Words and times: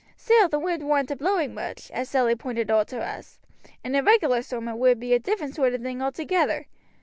Still 0.17 0.49
the 0.49 0.57
wind 0.57 0.81
warn't 0.87 1.11
a 1.11 1.15
blowing 1.15 1.53
much, 1.53 1.91
as 1.91 2.09
Sally 2.09 2.35
pointed 2.35 2.71
owt 2.71 2.87
to 2.87 3.05
us; 3.05 3.37
in 3.83 3.93
a 3.93 4.01
regular 4.01 4.41
storm 4.41 4.67
it 4.67 4.79
would 4.79 4.99
be 4.99 5.13
a 5.13 5.19
different 5.19 5.53
sort 5.53 5.73
o' 5.75 5.77
thing 5.77 6.01
altogether. 6.01 6.65